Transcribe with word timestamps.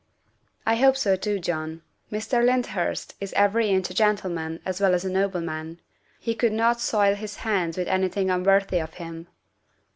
'I 0.65 0.77
hope 0.77 0.97
so 0.97 1.15
too, 1.15 1.37
John. 1.37 1.83
Mr. 2.11 2.43
Lyndhurst 2.43 3.13
is 3.21 3.33
every 3.33 3.69
inch 3.69 3.91
a 3.91 3.93
gentleman 3.93 4.59
as 4.65 4.81
well 4.81 4.95
as 4.95 5.05
a 5.05 5.11
nobleman. 5.11 5.79
He 6.19 6.33
could 6.33 6.53
not 6.53 6.81
soil 6.81 7.13
his 7.13 7.35
hands 7.45 7.77
with 7.77 7.87
anything 7.87 8.31
unworthy 8.31 8.79
of 8.79 8.95
him." 8.95 9.27